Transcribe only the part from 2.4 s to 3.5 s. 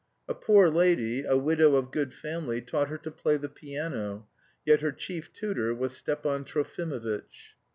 taught her to play the